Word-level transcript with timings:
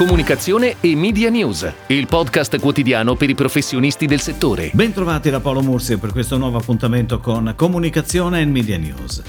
comunicazione 0.00 0.76
e 0.80 0.96
media 0.96 1.28
news, 1.28 1.70
il 1.88 2.06
podcast 2.06 2.58
quotidiano 2.58 3.16
per 3.16 3.28
i 3.28 3.34
professionisti 3.34 4.06
del 4.06 4.22
settore. 4.22 4.70
Bentrovati 4.72 5.28
da 5.28 5.40
Paolo 5.40 5.60
Mursi 5.60 5.98
per 5.98 6.10
questo 6.10 6.38
nuovo 6.38 6.56
appuntamento 6.56 7.20
con 7.20 7.52
Comunicazione 7.54 8.40
e 8.40 8.46
Media 8.46 8.78
News. 8.78 9.22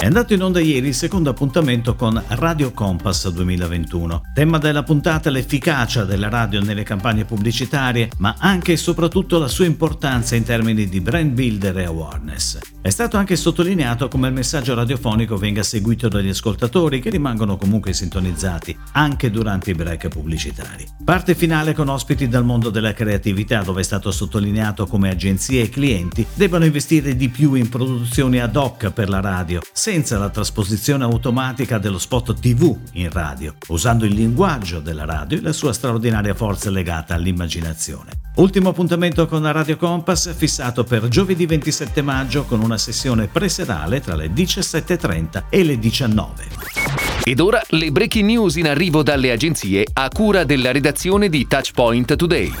È 0.00 0.04
andato 0.04 0.34
in 0.34 0.42
onda 0.42 0.58
ieri 0.58 0.88
il 0.88 0.94
secondo 0.94 1.30
appuntamento 1.30 1.94
con 1.94 2.20
Radio 2.30 2.72
Compass 2.72 3.28
2021. 3.28 4.22
Tema 4.34 4.58
della 4.58 4.82
puntata 4.82 5.30
l'efficacia 5.30 6.04
della 6.04 6.28
radio 6.28 6.60
nelle 6.60 6.82
campagne 6.82 7.24
pubblicitarie, 7.24 8.10
ma 8.18 8.34
anche 8.40 8.72
e 8.72 8.76
soprattutto 8.76 9.38
la 9.38 9.46
sua 9.46 9.66
importanza 9.66 10.34
in 10.34 10.42
termini 10.42 10.88
di 10.88 11.00
brand 11.00 11.30
builder 11.30 11.78
e 11.78 11.84
awareness. 11.84 12.71
È 12.82 12.90
stato 12.90 13.16
anche 13.16 13.36
sottolineato 13.36 14.08
come 14.08 14.26
il 14.26 14.34
messaggio 14.34 14.74
radiofonico 14.74 15.36
venga 15.36 15.62
seguito 15.62 16.08
dagli 16.08 16.30
ascoltatori 16.30 17.00
che 17.00 17.10
rimangono 17.10 17.56
comunque 17.56 17.92
sintonizzati 17.92 18.76
anche 18.94 19.30
durante 19.30 19.70
i 19.70 19.74
break 19.74 20.08
pubblicitari. 20.08 20.88
Parte 21.04 21.36
finale 21.36 21.74
con 21.74 21.88
ospiti 21.88 22.26
dal 22.26 22.44
mondo 22.44 22.70
della 22.70 22.92
creatività 22.92 23.62
dove 23.62 23.82
è 23.82 23.84
stato 23.84 24.10
sottolineato 24.10 24.88
come 24.88 25.10
agenzie 25.10 25.62
e 25.62 25.68
clienti 25.68 26.26
debbano 26.34 26.64
investire 26.64 27.14
di 27.14 27.28
più 27.28 27.54
in 27.54 27.68
produzioni 27.68 28.40
ad 28.40 28.56
hoc 28.56 28.90
per 28.90 29.08
la 29.08 29.20
radio, 29.20 29.60
senza 29.72 30.18
la 30.18 30.30
trasposizione 30.30 31.04
automatica 31.04 31.78
dello 31.78 32.00
spot 32.00 32.40
TV 32.40 32.76
in 32.94 33.10
radio, 33.10 33.54
usando 33.68 34.06
il 34.06 34.14
linguaggio 34.14 34.80
della 34.80 35.04
radio 35.04 35.38
e 35.38 35.42
la 35.42 35.52
sua 35.52 35.72
straordinaria 35.72 36.34
forza 36.34 36.68
legata 36.68 37.14
all'immaginazione. 37.14 38.22
Ultimo 38.34 38.70
appuntamento 38.70 39.26
con 39.26 39.50
Radio 39.52 39.76
Compass 39.76 40.34
fissato 40.34 40.84
per 40.84 41.06
giovedì 41.08 41.44
27 41.44 42.00
maggio 42.00 42.44
con 42.44 42.62
una 42.62 42.78
sessione 42.78 43.26
preserale 43.26 44.00
tra 44.00 44.14
le 44.14 44.28
17.30 44.28 45.44
e 45.50 45.62
le 45.62 45.78
19. 45.78 46.81
Ed 47.24 47.38
ora 47.38 47.62
le 47.68 47.92
breaking 47.92 48.28
news 48.28 48.56
in 48.56 48.66
arrivo 48.66 49.04
dalle 49.04 49.30
agenzie 49.30 49.86
a 49.92 50.08
cura 50.08 50.42
della 50.42 50.72
redazione 50.72 51.28
di 51.28 51.46
Touchpoint 51.46 52.16
Today. 52.16 52.52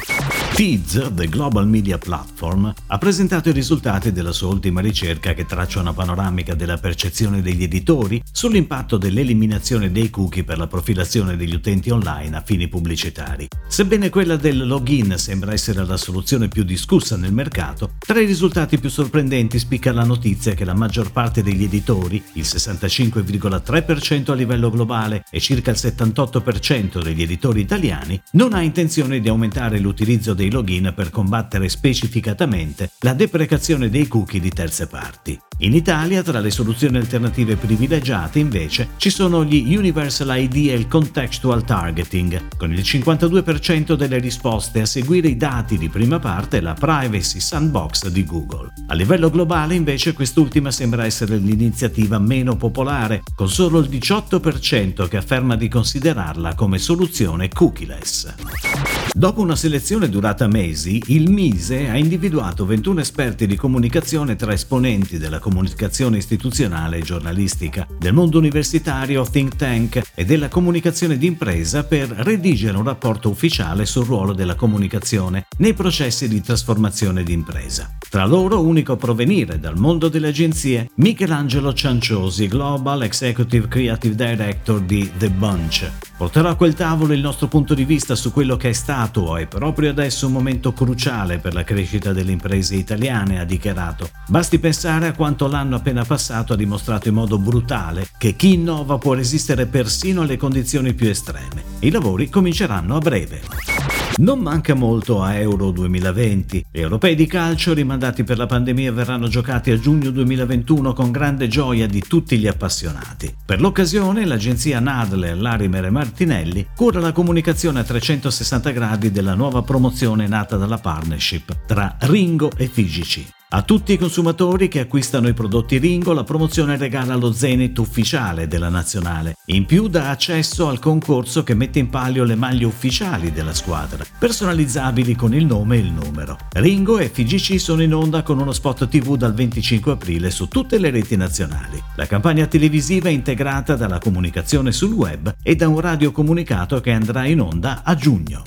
Teads, 0.54 1.10
The 1.14 1.28
Global 1.28 1.66
Media 1.66 1.96
Platform, 1.96 2.72
ha 2.86 2.98
presentato 2.98 3.48
i 3.48 3.52
risultati 3.52 4.12
della 4.12 4.32
sua 4.32 4.48
ultima 4.48 4.82
ricerca 4.82 5.32
che 5.32 5.46
traccia 5.46 5.80
una 5.80 5.94
panoramica 5.94 6.54
della 6.54 6.76
percezione 6.76 7.40
degli 7.40 7.62
editori 7.62 8.22
sull'impatto 8.30 8.98
dell'eliminazione 8.98 9.90
dei 9.90 10.10
cookie 10.10 10.44
per 10.44 10.58
la 10.58 10.66
profilazione 10.66 11.36
degli 11.36 11.54
utenti 11.54 11.90
online 11.90 12.36
a 12.36 12.42
fini 12.42 12.68
pubblicitari. 12.68 13.48
Sebbene 13.66 14.10
quella 14.10 14.36
del 14.36 14.66
login 14.66 15.16
sembra 15.16 15.54
essere 15.54 15.84
la 15.86 15.96
soluzione 15.96 16.48
più 16.48 16.64
discussa 16.64 17.16
nel 17.16 17.32
mercato, 17.32 17.92
tra 17.98 18.20
i 18.20 18.26
risultati 18.26 18.78
più 18.78 18.90
sorprendenti 18.90 19.58
spicca 19.58 19.90
la 19.90 20.04
notizia 20.04 20.52
che 20.52 20.66
la 20.66 20.74
maggior 20.74 21.12
parte 21.12 21.42
degli 21.42 21.64
editori, 21.64 22.22
il 22.34 22.44
65,3% 22.44 24.30
a 24.30 24.34
livello 24.34 24.51
globale 24.70 25.24
e 25.30 25.40
circa 25.40 25.70
il 25.70 25.78
78% 25.78 27.02
degli 27.02 27.22
editori 27.22 27.60
italiani, 27.60 28.20
non 28.32 28.52
ha 28.52 28.62
intenzione 28.62 29.20
di 29.20 29.28
aumentare 29.28 29.78
l'utilizzo 29.78 30.34
dei 30.34 30.50
login 30.50 30.92
per 30.94 31.10
combattere 31.10 31.68
specificatamente 31.68 32.90
la 33.00 33.14
deprecazione 33.14 33.88
dei 33.88 34.08
cookie 34.08 34.40
di 34.40 34.50
terze 34.50 34.86
parti. 34.86 35.38
In 35.62 35.74
Italia, 35.74 36.24
tra 36.24 36.40
le 36.40 36.50
soluzioni 36.50 36.96
alternative 36.96 37.54
privilegiate, 37.54 38.40
invece, 38.40 38.88
ci 38.96 39.10
sono 39.10 39.44
gli 39.44 39.76
Universal 39.76 40.36
ID 40.36 40.70
e 40.70 40.74
il 40.74 40.88
Contextual 40.88 41.62
Targeting, 41.62 42.56
con 42.56 42.72
il 42.72 42.80
52% 42.80 43.94
delle 43.94 44.18
risposte 44.18 44.80
a 44.80 44.86
seguire 44.86 45.28
i 45.28 45.36
dati 45.36 45.78
di 45.78 45.88
prima 45.88 46.18
parte 46.18 46.56
e 46.56 46.60
la 46.60 46.74
Privacy 46.74 47.38
Sandbox 47.38 48.08
di 48.08 48.24
Google. 48.24 48.72
A 48.88 48.94
livello 48.94 49.30
globale, 49.30 49.76
invece, 49.76 50.14
quest'ultima 50.14 50.72
sembra 50.72 51.04
essere 51.04 51.36
l'iniziativa 51.36 52.18
meno 52.18 52.56
popolare, 52.56 53.22
con 53.32 53.48
solo 53.48 53.78
il 53.78 53.88
18% 53.88 55.06
che 55.06 55.16
afferma 55.16 55.54
di 55.54 55.68
considerarla 55.68 56.56
come 56.56 56.78
soluzione 56.78 57.48
cookieless. 57.48 59.01
Dopo 59.14 59.42
una 59.42 59.56
selezione 59.56 60.08
durata 60.08 60.46
mesi, 60.46 61.00
il 61.08 61.30
Mise 61.30 61.90
ha 61.90 61.98
individuato 61.98 62.64
21 62.64 63.00
esperti 63.00 63.46
di 63.46 63.56
comunicazione 63.56 64.36
tra 64.36 64.54
esponenti 64.54 65.18
della 65.18 65.38
comunicazione 65.38 66.16
istituzionale 66.16 66.96
e 66.96 67.02
giornalistica, 67.02 67.86
del 67.98 68.14
mondo 68.14 68.38
universitario, 68.38 69.22
think 69.24 69.56
tank 69.56 70.00
e 70.14 70.24
della 70.24 70.48
comunicazione 70.48 71.18
d'impresa 71.18 71.84
per 71.84 72.08
redigere 72.08 72.78
un 72.78 72.84
rapporto 72.84 73.28
ufficiale 73.28 73.84
sul 73.84 74.06
ruolo 74.06 74.32
della 74.32 74.54
comunicazione 74.54 75.44
nei 75.58 75.74
processi 75.74 76.26
di 76.26 76.40
trasformazione 76.40 77.22
d'impresa. 77.22 77.94
Tra 78.08 78.24
loro, 78.24 78.62
unico 78.62 78.92
a 78.92 78.96
provenire 78.96 79.60
dal 79.60 79.78
mondo 79.78 80.08
delle 80.08 80.28
agenzie, 80.28 80.90
Michelangelo 80.96 81.74
Cianciosi, 81.74 82.48
Global 82.48 83.02
Executive 83.02 83.68
Creative 83.68 84.14
Director 84.14 84.80
di 84.80 85.10
The 85.18 85.28
Bunch. 85.28 85.90
Porterò 86.16 86.48
a 86.50 86.54
quel 86.54 86.74
tavolo 86.74 87.12
il 87.12 87.20
nostro 87.20 87.48
punto 87.48 87.74
di 87.74 87.84
vista 87.84 88.14
su 88.14 88.32
quello 88.32 88.56
che 88.56 88.68
è 88.68 88.72
stato 88.72 89.00
e 89.38 89.46
proprio 89.46 89.90
adesso 89.90 90.26
un 90.26 90.32
momento 90.32 90.72
cruciale 90.72 91.38
per 91.38 91.54
la 91.54 91.64
crescita 91.64 92.12
delle 92.12 92.32
imprese 92.32 92.76
italiane, 92.76 93.40
ha 93.40 93.44
dichiarato. 93.44 94.10
Basti 94.28 94.58
pensare 94.58 95.08
a 95.08 95.12
quanto 95.12 95.48
l'anno 95.48 95.76
appena 95.76 96.04
passato 96.04 96.52
ha 96.52 96.56
dimostrato 96.56 97.08
in 97.08 97.14
modo 97.14 97.38
brutale 97.38 98.08
che 98.16 98.36
chi 98.36 98.54
innova 98.54 98.98
può 98.98 99.14
resistere 99.14 99.66
persino 99.66 100.22
alle 100.22 100.36
condizioni 100.36 100.94
più 100.94 101.08
estreme. 101.08 101.62
I 101.80 101.90
lavori 101.90 102.28
cominceranno 102.28 102.96
a 102.96 102.98
breve. 103.00 104.01
Non 104.16 104.40
manca 104.40 104.74
molto 104.74 105.22
a 105.22 105.34
Euro 105.34 105.70
2020. 105.70 106.66
Gli 106.70 106.80
europei 106.80 107.14
di 107.14 107.26
calcio 107.26 107.72
rimandati 107.72 108.24
per 108.24 108.36
la 108.36 108.46
pandemia 108.46 108.92
verranno 108.92 109.26
giocati 109.26 109.70
a 109.70 109.78
giugno 109.78 110.10
2021 110.10 110.92
con 110.92 111.10
grande 111.10 111.48
gioia 111.48 111.86
di 111.86 112.00
tutti 112.00 112.38
gli 112.38 112.46
appassionati. 112.46 113.34
Per 113.44 113.60
l'occasione 113.60 114.26
l'agenzia 114.26 114.80
Nadler 114.80 115.40
Larimer 115.40 115.86
e 115.86 115.90
Martinelli 115.90 116.66
cura 116.76 117.00
la 117.00 117.12
comunicazione 117.12 117.80
a 117.80 117.84
360 117.84 118.70
gradi 118.70 119.10
della 119.10 119.34
nuova 119.34 119.62
promozione 119.62 120.26
nata 120.26 120.56
dalla 120.56 120.78
partnership 120.78 121.64
tra 121.66 121.96
Ringo 122.00 122.50
e 122.56 122.66
FIGC. 122.66 123.41
A 123.54 123.60
tutti 123.60 123.92
i 123.92 123.98
consumatori 123.98 124.66
che 124.68 124.80
acquistano 124.80 125.28
i 125.28 125.34
prodotti 125.34 125.76
Ringo 125.76 126.14
la 126.14 126.24
promozione 126.24 126.78
regala 126.78 127.16
lo 127.16 127.32
Zenith 127.32 127.76
ufficiale 127.80 128.48
della 128.48 128.70
nazionale. 128.70 129.36
In 129.48 129.66
più 129.66 129.88
dà 129.88 130.08
accesso 130.08 130.68
al 130.68 130.78
concorso 130.78 131.42
che 131.42 131.52
mette 131.52 131.78
in 131.78 131.90
palio 131.90 132.24
le 132.24 132.34
maglie 132.34 132.64
ufficiali 132.64 133.30
della 133.30 133.52
squadra, 133.52 134.06
personalizzabili 134.18 135.14
con 135.14 135.34
il 135.34 135.44
nome 135.44 135.76
e 135.76 135.80
il 135.80 135.92
numero. 135.92 136.38
Ringo 136.54 136.98
e 136.98 137.10
FGC 137.10 137.60
sono 137.60 137.82
in 137.82 137.92
onda 137.92 138.22
con 138.22 138.40
uno 138.40 138.52
spot 138.52 138.88
TV 138.88 139.18
dal 139.18 139.34
25 139.34 139.92
aprile 139.92 140.30
su 140.30 140.48
tutte 140.48 140.78
le 140.78 140.88
reti 140.88 141.16
nazionali. 141.16 141.78
La 141.96 142.06
campagna 142.06 142.46
televisiva 142.46 143.10
è 143.10 143.12
integrata 143.12 143.76
dalla 143.76 143.98
comunicazione 143.98 144.72
sul 144.72 144.94
web 144.94 145.34
e 145.42 145.56
da 145.56 145.68
un 145.68 145.78
radiocomunicato 145.78 146.80
che 146.80 146.92
andrà 146.92 147.26
in 147.26 147.42
onda 147.42 147.82
a 147.84 147.94
giugno. 147.96 148.44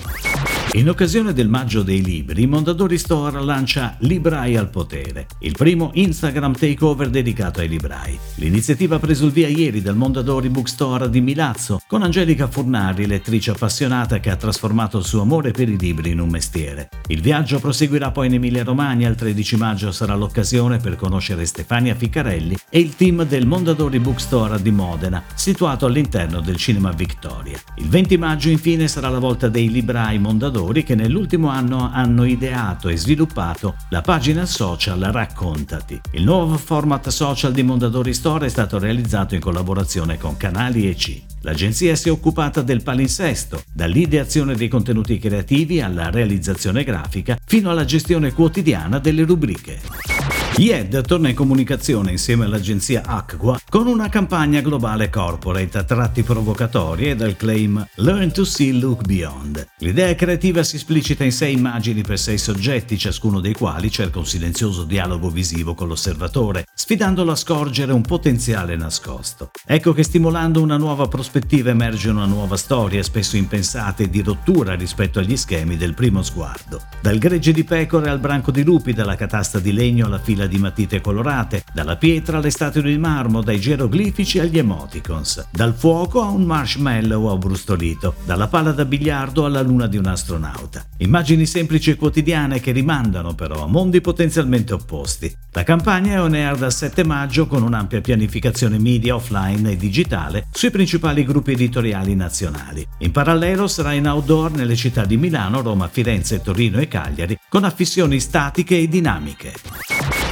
In 0.76 0.90
occasione 0.90 1.32
del 1.32 1.48
Maggio 1.48 1.84
dei 1.84 2.04
Libri, 2.04 2.46
Mondadori 2.48 2.98
Store 2.98 3.42
lancia 3.42 3.96
Librai 4.00 4.58
al 4.58 4.70
potere, 4.70 5.26
il 5.40 5.54
primo 5.54 5.92
Instagram 5.94 6.52
takeover 6.52 7.10
dedicato 7.10 7.62
ai 7.62 7.70
librai. 7.70 8.20
L'iniziativa 8.36 8.98
ha 8.98 9.00
preso 9.00 9.26
il 9.26 9.32
via 9.32 9.48
ieri 9.48 9.82
dal 9.82 9.96
Mondadori 9.96 10.50
Bookstore 10.50 11.10
di 11.10 11.22
Milazzo, 11.22 11.80
con 11.88 12.04
Angelica 12.04 12.50
Furnari, 12.50 13.08
lettrice 13.08 13.52
appassionata 13.52 14.20
che 14.20 14.30
ha 14.30 14.36
trasformato 14.36 14.98
il 14.98 15.06
suo 15.06 15.22
amore 15.22 15.52
per 15.52 15.70
i 15.70 15.78
libri 15.78 16.10
in 16.10 16.20
un 16.20 16.28
mestiere. 16.28 16.90
Il 17.08 17.22
viaggio 17.22 17.60
proseguirà 17.60 18.12
poi 18.12 18.28
in 18.28 18.34
Emilia-Romagna, 18.34 19.08
il 19.08 19.16
13 19.16 19.56
maggio 19.56 19.94
sarà 19.94 20.14
l'occasione 20.14 20.80
per 20.80 20.98
conoscere 20.98 21.46
Stefania 21.46 21.96
Ficcarelli 21.96 22.58
e 22.70 22.80
il 22.80 22.98
team 22.98 23.24
del 23.24 23.48
Mondadori 23.48 24.00
Bookstore 24.00 24.62
di 24.62 24.72
Modena, 24.72 25.24
situato 25.36 25.86
all'interno 25.86 26.42
del 26.42 26.58
Cinema 26.58 26.92
Victoria. 26.92 27.58
Il 27.78 27.88
20 27.88 28.18
maggio 28.18 28.50
infine 28.50 28.90
sarà 28.90 29.08
la 29.08 29.20
volta 29.20 29.48
dei 29.48 29.72
librai 29.72 30.20
Mondadori 30.20 30.64
creatori 30.66 30.84
che 30.84 30.96
nell'ultimo 30.96 31.50
anno 31.50 31.92
hanno 31.92 32.24
ideato 32.24 32.90
e 32.90 32.98
sviluppato 32.98 33.76
la 33.90 34.02
pagina 34.02 34.46
social 34.46 35.00
Raccontati. 35.00 36.00
Il 36.12 36.24
nuovo 36.24 36.58
format 36.58 37.10
social 37.10 37.52
di 37.52 37.64
Mondadori 37.64 38.14
Store 38.14 38.48
è 38.48 38.50
stato 38.50 38.80
realizzato 38.80 39.36
in 39.36 39.42
collaborazione 39.42 40.18
con 40.18 40.38
Canali 40.38 40.88
EC. 40.88 41.22
L'agenzia 41.42 41.96
si 41.96 42.08
è 42.10 42.12
occupata 42.12 42.62
del 42.62 42.82
palinsesto, 42.82 43.62
dall'ideazione 43.72 44.56
dei 44.56 44.68
contenuti 44.68 45.20
creativi 45.20 45.82
alla 45.82 46.10
realizzazione 46.10 46.84
grafica 46.84 47.38
fino 47.46 47.70
alla 47.70 47.86
gestione 47.86 48.34
quotidiana 48.34 48.98
delle 49.00 49.24
rubriche. 49.24 50.15
IED 50.58 51.06
torna 51.06 51.28
in 51.28 51.36
comunicazione 51.36 52.12
insieme 52.12 52.46
all'agenzia 52.46 53.04
Acqua 53.06 53.60
con 53.70 53.88
una 53.88 54.08
campagna 54.08 54.62
globale 54.62 55.10
corporate 55.10 55.80
a 55.80 55.84
tratti 55.84 56.24
provocatori 56.24 57.10
e 57.10 57.16
dal 57.18 57.36
claim 57.36 57.86
Learn 57.96 58.32
to 58.32 58.46
see, 58.46 58.72
look 58.80 59.04
beyond. 59.06 59.68
L'idea 59.80 60.16
creativa 60.16 60.64
si 60.64 60.78
esplicita 60.78 61.26
in 61.26 61.34
sei 61.34 61.56
immagini 61.56 62.04
per 62.04 62.18
sei 62.18 62.38
soggetti, 62.38 62.98
ciascuno 62.98 63.42
dei 63.42 63.54
quali 63.54 63.92
cerca 63.92 64.20
un 64.20 64.26
silenzioso 64.26 64.86
dialogo 64.86 65.30
visivo 65.30 65.74
con 65.74 65.90
l'osservatore, 65.90 66.66
sfidandolo 66.74 67.34
a 67.34 67.36
scorgere 67.36 67.92
un 67.92 68.04
potenziale 68.04 68.78
nascosto. 68.78 69.52
Ecco 69.66 69.92
che 69.92 70.04
stimolando 70.04 70.62
una 70.62 70.78
nuova 70.78 71.10
prospettiva 71.10 71.72
emerge 71.72 72.10
una 72.10 72.26
nuova 72.26 72.56
storia, 72.56 73.04
spesso 73.04 73.36
impensata 73.36 74.04
e 74.04 74.10
di 74.10 74.22
rottura 74.22 74.76
rispetto 74.76 75.20
agli 75.20 75.36
schemi 75.36 75.76
del 75.76 75.96
primo 75.96 76.24
sguardo. 76.24 76.82
Dal 77.02 77.18
gregge 77.18 77.52
di 77.52 77.66
pecore 77.66 78.10
al 78.10 78.20
branco 78.20 78.52
di 78.52 78.64
lupi, 78.64 78.94
dalla 78.94 79.18
catasta 79.18 79.60
di 79.60 79.74
legno 79.74 80.06
alla 80.06 80.20
fila 80.20 80.44
tela 80.46 80.48
di 80.48 80.58
matite 80.58 81.02
colorate, 81.02 81.64
dalla 81.74 81.98
pietra 81.98 82.38
alle 82.38 82.50
statue 82.50 82.84
di 82.84 82.98
marmo, 82.98 83.42
dai 83.42 83.60
geroglifici 83.60 84.40
agli 84.40 84.58
emoticons, 84.58 85.48
dal 85.52 85.74
fuoco 85.74 86.22
a 86.22 86.30
un 86.30 86.44
marshmallow 86.44 87.28
abbrustolito, 87.28 88.16
dalla 88.26 88.48
palla 88.48 88.72
da 88.72 88.86
biliardo 88.86 89.46
alla 89.46 89.62
luna 89.62 89.88
di 89.88 89.98
un 89.98 90.06
astronauta. 90.06 90.86
Immagini 90.98 91.46
semplici 91.46 91.92
e 91.92 91.96
quotidiane 91.96 92.60
che 92.60 92.72
rimandano 92.72 93.34
però 93.34 93.64
a 93.64 93.68
mondi 93.68 94.02
potenzialmente 94.02 94.74
opposti. 94.74 95.34
La 95.52 95.64
campagna 95.64 96.14
è 96.14 96.22
on 96.22 96.34
air 96.34 96.58
dal 96.58 96.74
7 96.74 97.04
maggio 97.04 97.48
con 97.48 97.64
un'ampia 97.64 98.02
pianificazione 98.02 98.78
media 98.78 99.16
offline 99.16 99.72
e 99.72 99.78
digitale 99.78 100.48
sui 100.52 100.70
principali 100.70 101.26
gruppi 101.26 101.52
editoriali 101.52 102.16
nazionali. 102.16 102.86
In 103.00 103.12
parallelo 103.12 103.68
sarà 103.68 103.94
in 103.94 104.08
outdoor 104.08 104.52
nelle 104.52 104.76
città 104.76 105.06
di 105.06 105.18
Milano, 105.18 105.62
Roma, 105.62 105.88
Firenze, 105.88 106.42
Torino 106.42 106.80
e 106.80 106.88
Cagliari 106.88 107.38
con 107.50 107.64
affissioni 107.64 108.20
statiche 108.20 108.78
e 108.78 108.88
dinamiche. 108.88 109.95